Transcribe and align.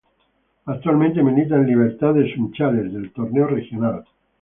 Actualmente 0.65 1.21
milita 1.21 1.57
en 1.57 1.67
Libertad 1.67 2.15
de 2.15 2.33
Sunchales 2.33 2.91
del 2.91 3.11
Torneo 3.13 3.45
Regional. 3.45 4.03